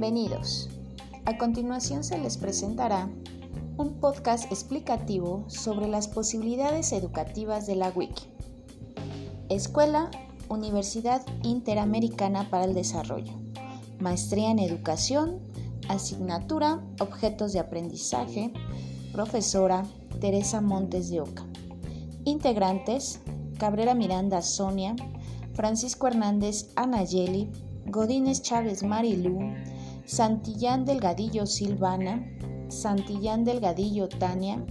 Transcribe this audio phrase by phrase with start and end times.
[0.00, 0.68] Bienvenidos.
[1.24, 3.10] A continuación se les presentará
[3.76, 8.28] un podcast explicativo sobre las posibilidades educativas de la Wiki.
[9.48, 10.08] Escuela
[10.48, 13.32] Universidad Interamericana para el Desarrollo.
[13.98, 15.40] Maestría en Educación.
[15.88, 18.52] Asignatura Objetos de Aprendizaje.
[19.10, 19.82] Profesora
[20.20, 21.44] Teresa Montes de Oca.
[22.22, 23.20] Integrantes
[23.58, 24.94] Cabrera Miranda Sonia.
[25.54, 27.50] Francisco Hernández Anayeli.
[27.90, 29.54] Godínez Chávez Marilú,
[30.08, 32.26] Santillán Delgadillo Silvana,
[32.68, 34.64] Santillán Delgadillo Tania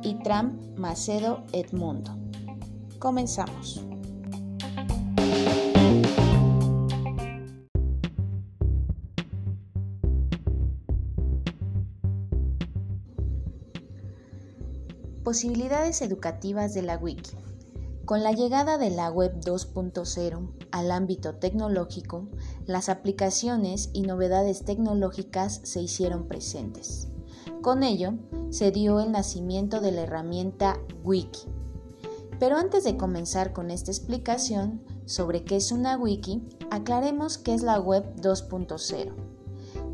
[0.00, 2.16] y Tram Macedo Edmundo.
[3.00, 3.84] Comenzamos.
[15.24, 17.36] Posibilidades educativas de la Wiki.
[18.04, 22.28] Con la llegada de la Web 2.0 al ámbito tecnológico,
[22.66, 27.08] las aplicaciones y novedades tecnológicas se hicieron presentes.
[27.62, 28.14] Con ello,
[28.50, 31.48] se dio el nacimiento de la herramienta Wiki.
[32.38, 37.62] Pero antes de comenzar con esta explicación sobre qué es una wiki, aclaremos qué es
[37.62, 39.14] la Web 2.0.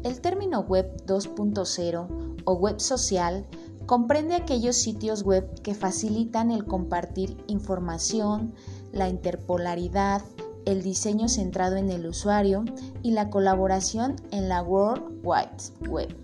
[0.03, 3.47] El término Web 2.0 o web social
[3.87, 8.55] comprende aquellos sitios web que facilitan el compartir información,
[8.93, 10.23] la interpolaridad,
[10.67, 12.65] el diseño centrado en el usuario
[13.03, 16.15] y la colaboración en la World Wide Web,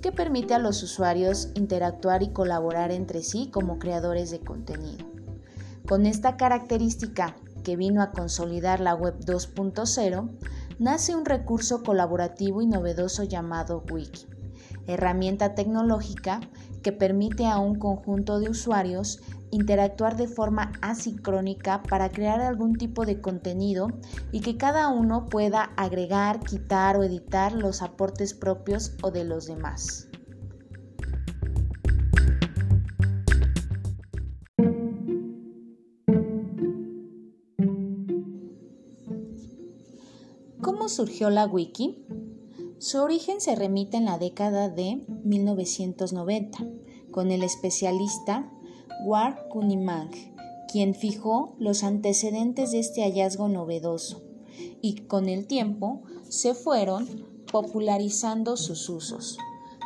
[0.00, 5.06] que permite a los usuarios interactuar y colaborar entre sí como creadores de contenido.
[5.86, 10.30] Con esta característica que vino a consolidar la Web 2.0,
[10.78, 14.26] nace un recurso colaborativo y novedoso llamado Wiki,
[14.86, 16.40] herramienta tecnológica
[16.82, 23.04] que permite a un conjunto de usuarios interactuar de forma asincrónica para crear algún tipo
[23.04, 23.88] de contenido
[24.32, 29.46] y que cada uno pueda agregar, quitar o editar los aportes propios o de los
[29.46, 30.08] demás.
[40.60, 42.04] ¿Cómo surgió la wiki?
[42.80, 46.66] Su origen se remite en la década de 1990,
[47.10, 48.50] con el especialista
[49.04, 50.10] War Kunimang,
[50.72, 54.22] quien fijó los antecedentes de este hallazgo novedoso,
[54.80, 57.06] y con el tiempo se fueron
[57.52, 59.36] popularizando sus usos.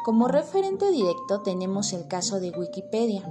[0.05, 3.23] Como referente directo tenemos el caso de Wikipedia,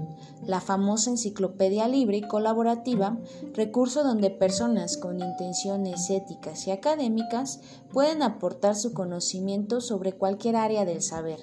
[0.43, 3.19] la famosa enciclopedia libre y colaborativa,
[3.53, 7.61] recurso donde personas con intenciones éticas y académicas
[7.91, 11.41] pueden aportar su conocimiento sobre cualquier área del saber,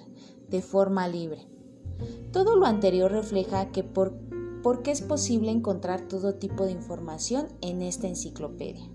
[0.49, 1.47] de forma libre.
[2.33, 4.19] Todo lo anterior refleja que por
[4.65, 8.91] porque es posible encontrar todo tipo de información en esta enciclopedia.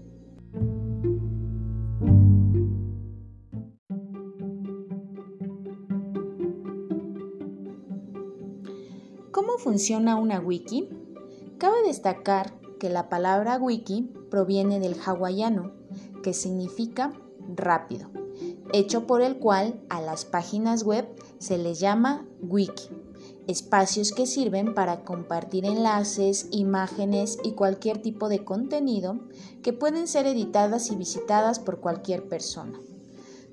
[9.35, 10.87] ¿Cómo funciona una wiki?
[11.57, 15.73] Cabe destacar que la palabra wiki proviene del hawaiano,
[16.23, 17.11] que significa
[17.53, 18.07] rápido,
[18.71, 21.05] hecho por el cual a las páginas web
[21.39, 22.87] se les llama wiki
[23.45, 29.19] espacios que sirven para compartir enlaces, imágenes y cualquier tipo de contenido
[29.61, 32.79] que pueden ser editadas y visitadas por cualquier persona.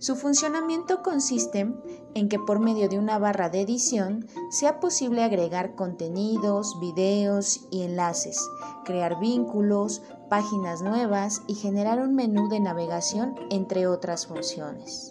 [0.03, 1.73] Su funcionamiento consiste
[2.15, 7.85] en que por medio de una barra de edición sea posible agregar contenidos, videos y
[7.85, 8.37] enlaces,
[8.85, 15.09] crear vínculos, páginas nuevas y generar un menú de navegación, entre otras funciones.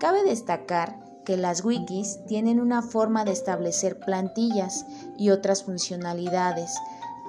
[0.00, 4.86] Cabe destacar que las wikis tienen una forma de establecer plantillas
[5.18, 6.72] y otras funcionalidades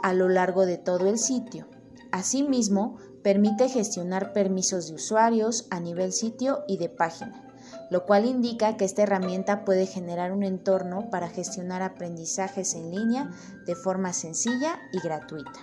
[0.03, 1.67] a lo largo de todo el sitio.
[2.13, 2.95] Asimismo,
[3.27, 7.43] permite gestionar permisos de usuarios a nivel sitio y de página,
[7.89, 13.29] lo cual indica que esta herramienta puede generar un entorno para gestionar aprendizajes en línea
[13.65, 15.59] de forma sencilla y gratuita.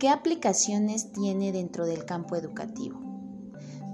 [0.00, 3.09] ¿Qué aplicaciones tiene dentro del campo educativo?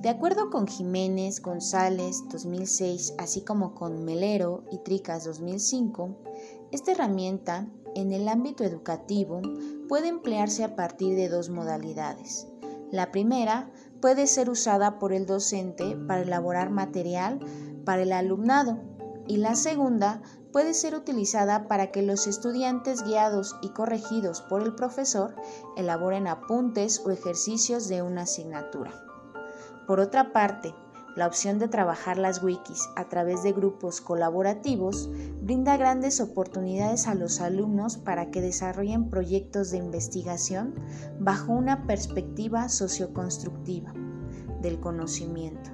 [0.03, 6.17] De acuerdo con Jiménez, González 2006, así como con Melero y Tricas 2005,
[6.71, 9.41] esta herramienta en el ámbito educativo
[9.89, 12.47] puede emplearse a partir de dos modalidades.
[12.93, 13.71] La primera
[14.01, 17.41] puede ser usada por el docente para elaborar material
[17.85, 18.79] para el alumnado
[19.27, 20.23] y la segunda
[20.53, 25.35] puede ser utilizada para que los estudiantes guiados y corregidos por el profesor
[25.77, 29.06] elaboren apuntes o ejercicios de una asignatura.
[29.87, 30.75] Por otra parte,
[31.17, 35.09] La opción de trabajar las wikis a través de grupos colaborativos
[35.41, 40.75] brinda grandes oportunidades a los alumnos para que desarrollen proyectos de investigación
[41.19, 43.95] bajo una perspectiva socioconstructiva
[44.61, 45.71] del conocimiento,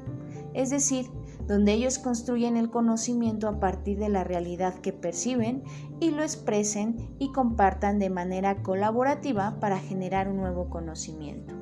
[0.54, 1.10] es decir,
[1.48, 5.64] donde ellos construyen el conocimiento a partir de la realidad que perciben
[5.98, 11.52] y lo expresen y compartan de manera colaborativa para generar un nuevo conocimiento.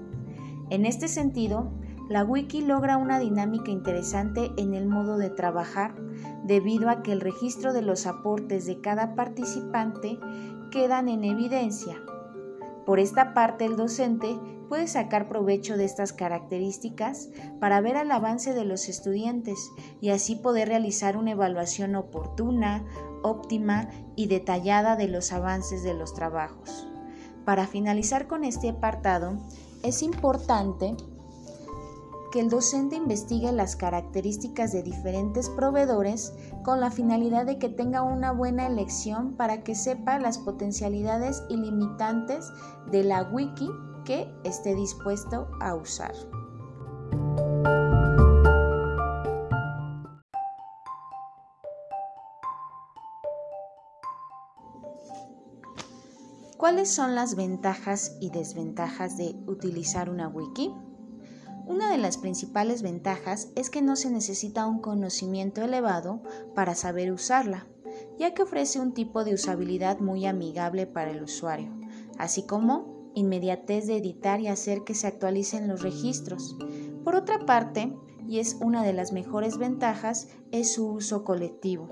[0.69, 1.73] En este sentido,
[2.11, 5.95] la wiki logra una dinámica interesante en el modo de trabajar
[6.43, 10.19] debido a que el registro de los aportes de cada participante
[10.73, 12.03] quedan en evidencia.
[12.85, 14.37] Por esta parte, el docente
[14.69, 17.31] puede sacar provecho de estas características
[17.61, 19.71] para ver el avance de los estudiantes
[20.01, 22.85] y así poder realizar una evaluación oportuna,
[23.23, 26.89] óptima y detallada de los avances de los trabajos.
[27.45, 29.39] Para finalizar con este apartado,
[29.85, 30.97] es importante
[32.31, 36.33] que el docente investigue las características de diferentes proveedores
[36.63, 41.57] con la finalidad de que tenga una buena elección para que sepa las potencialidades y
[41.57, 42.47] limitantes
[42.91, 43.69] de la wiki
[44.05, 46.13] que esté dispuesto a usar.
[56.57, 60.71] ¿Cuáles son las ventajas y desventajas de utilizar una wiki?
[61.71, 66.21] Una de las principales ventajas es que no se necesita un conocimiento elevado
[66.53, 67.69] para saber usarla,
[68.19, 71.71] ya que ofrece un tipo de usabilidad muy amigable para el usuario,
[72.19, 76.57] así como inmediatez de editar y hacer que se actualicen los registros.
[77.05, 77.97] Por otra parte,
[78.27, 81.89] y es una de las mejores ventajas, es su uso colectivo,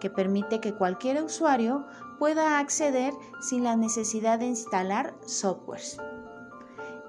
[0.00, 1.86] que permite que cualquier usuario
[2.18, 5.98] pueda acceder sin la necesidad de instalar softwares.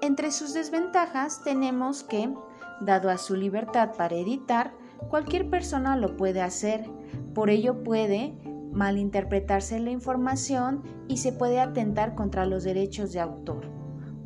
[0.05, 2.31] Entre sus desventajas tenemos que,
[2.79, 4.71] dado a su libertad para editar,
[5.09, 6.87] cualquier persona lo puede hacer,
[7.33, 8.37] por ello puede
[8.71, 13.65] malinterpretarse la información y se puede atentar contra los derechos de autor.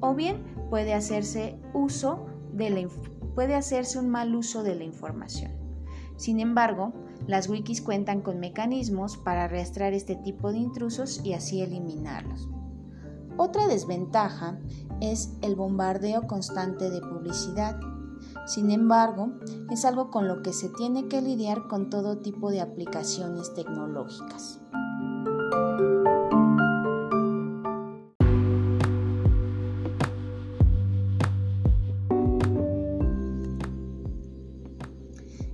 [0.01, 2.89] O bien puede hacerse uso de
[3.33, 5.53] puede hacerse un mal uso de la información.
[6.17, 6.91] Sin embargo,
[7.25, 12.49] las wikis cuentan con mecanismos para arrastrar este tipo de intrusos y así eliminarlos.
[13.37, 14.59] Otra desventaja
[15.01, 17.79] es el bombardeo constante de publicidad
[18.45, 19.33] sin embargo,
[19.69, 24.59] es algo con lo que se tiene que lidiar con todo tipo de aplicaciones tecnológicas.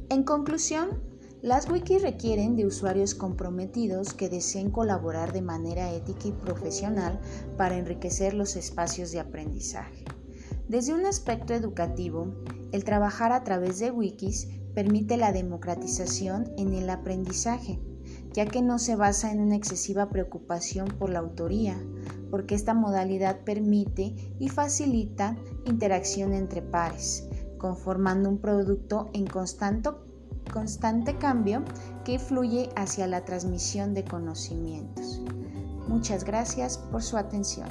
[0.10, 1.02] En conclusión,
[1.46, 7.20] las wikis requieren de usuarios comprometidos que deseen colaborar de manera ética y profesional
[7.56, 10.06] para enriquecer los espacios de aprendizaje.
[10.68, 12.34] Desde un aspecto educativo,
[12.72, 17.80] el trabajar a través de wikis permite la democratización en el aprendizaje,
[18.34, 21.80] ya que no se basa en una excesiva preocupación por la autoría,
[22.32, 29.92] porque esta modalidad permite y facilita interacción entre pares, conformando un producto en constante,
[30.46, 31.64] constante cambio
[32.04, 35.22] que fluye hacia la transmisión de conocimientos.
[35.88, 37.68] Muchas gracias por su atención.